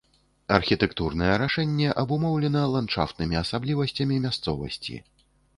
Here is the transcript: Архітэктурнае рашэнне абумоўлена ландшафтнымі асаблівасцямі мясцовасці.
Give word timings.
Архітэктурнае 0.55 1.33
рашэнне 1.41 1.91
абумоўлена 2.03 2.63
ландшафтнымі 2.77 3.39
асаблівасцямі 3.43 4.21
мясцовасці. 4.25 4.99